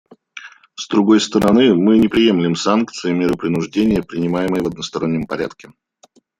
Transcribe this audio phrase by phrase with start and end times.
[0.79, 5.73] С другой стороны, мы не приемлем санкции и меры принуждения, принимаемые в одностороннем порядке.